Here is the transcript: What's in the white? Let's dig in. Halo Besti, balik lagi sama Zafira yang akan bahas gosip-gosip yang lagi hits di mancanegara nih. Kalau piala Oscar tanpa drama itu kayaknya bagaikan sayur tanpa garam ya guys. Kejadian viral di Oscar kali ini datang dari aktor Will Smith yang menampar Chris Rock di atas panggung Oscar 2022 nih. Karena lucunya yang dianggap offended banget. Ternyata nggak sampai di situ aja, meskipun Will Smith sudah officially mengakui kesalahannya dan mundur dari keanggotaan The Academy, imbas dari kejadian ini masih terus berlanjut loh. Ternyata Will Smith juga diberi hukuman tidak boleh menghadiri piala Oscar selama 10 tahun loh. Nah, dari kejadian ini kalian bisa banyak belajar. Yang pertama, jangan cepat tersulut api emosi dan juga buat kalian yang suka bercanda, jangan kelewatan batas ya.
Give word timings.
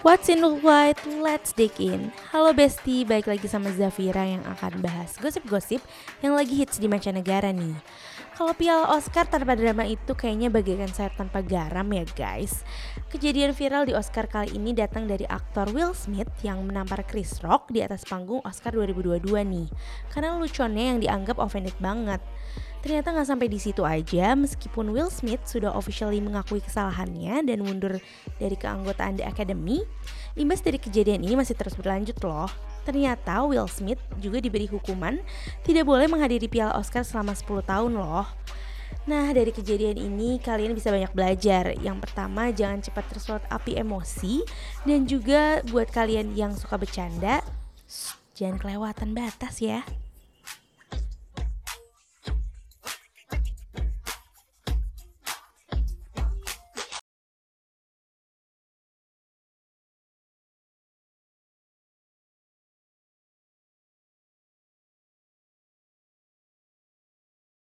What's 0.00 0.32
in 0.32 0.40
the 0.40 0.48
white? 0.48 0.96
Let's 1.04 1.52
dig 1.52 1.76
in. 1.76 2.08
Halo 2.32 2.56
Besti, 2.56 3.04
balik 3.04 3.28
lagi 3.28 3.44
sama 3.44 3.68
Zafira 3.68 4.24
yang 4.24 4.40
akan 4.48 4.80
bahas 4.80 5.12
gosip-gosip 5.20 5.84
yang 6.24 6.32
lagi 6.32 6.56
hits 6.56 6.80
di 6.80 6.88
mancanegara 6.88 7.52
nih. 7.52 7.76
Kalau 8.40 8.56
piala 8.56 8.88
Oscar 8.96 9.28
tanpa 9.28 9.52
drama 9.52 9.84
itu 9.84 10.16
kayaknya 10.16 10.48
bagaikan 10.48 10.88
sayur 10.88 11.12
tanpa 11.12 11.44
garam 11.44 11.84
ya 11.92 12.08
guys. 12.16 12.64
Kejadian 13.12 13.52
viral 13.52 13.84
di 13.84 13.92
Oscar 13.92 14.32
kali 14.32 14.56
ini 14.56 14.72
datang 14.72 15.04
dari 15.04 15.28
aktor 15.28 15.68
Will 15.76 15.92
Smith 15.92 16.32
yang 16.40 16.64
menampar 16.64 17.04
Chris 17.04 17.36
Rock 17.44 17.68
di 17.68 17.84
atas 17.84 18.08
panggung 18.08 18.40
Oscar 18.40 18.72
2022 18.72 19.44
nih. 19.44 19.68
Karena 20.08 20.40
lucunya 20.40 20.96
yang 20.96 21.04
dianggap 21.04 21.36
offended 21.36 21.76
banget. 21.84 22.24
Ternyata 22.80 23.12
nggak 23.12 23.28
sampai 23.28 23.48
di 23.52 23.60
situ 23.60 23.84
aja, 23.84 24.32
meskipun 24.32 24.88
Will 24.88 25.12
Smith 25.12 25.44
sudah 25.44 25.76
officially 25.76 26.24
mengakui 26.24 26.64
kesalahannya 26.64 27.44
dan 27.44 27.60
mundur 27.60 28.00
dari 28.40 28.56
keanggotaan 28.56 29.20
The 29.20 29.28
Academy, 29.28 29.84
imbas 30.40 30.64
dari 30.64 30.80
kejadian 30.80 31.20
ini 31.20 31.36
masih 31.36 31.52
terus 31.52 31.76
berlanjut 31.76 32.16
loh. 32.24 32.48
Ternyata 32.88 33.44
Will 33.44 33.68
Smith 33.68 34.00
juga 34.18 34.40
diberi 34.40 34.64
hukuman 34.64 35.20
tidak 35.62 35.84
boleh 35.84 36.08
menghadiri 36.08 36.48
piala 36.48 36.74
Oscar 36.80 37.04
selama 37.04 37.36
10 37.36 37.60
tahun 37.68 37.92
loh. 37.92 38.24
Nah, 39.08 39.32
dari 39.32 39.52
kejadian 39.54 39.96
ini 39.96 40.42
kalian 40.42 40.76
bisa 40.76 40.92
banyak 40.92 41.12
belajar. 41.14 41.72
Yang 41.78 42.08
pertama, 42.08 42.52
jangan 42.52 42.80
cepat 42.84 43.04
tersulut 43.12 43.44
api 43.48 43.80
emosi 43.80 44.44
dan 44.84 45.04
juga 45.04 45.64
buat 45.68 45.88
kalian 45.88 46.36
yang 46.36 46.52
suka 46.52 46.76
bercanda, 46.76 47.40
jangan 48.36 48.60
kelewatan 48.60 49.16
batas 49.16 49.60
ya. 49.62 49.84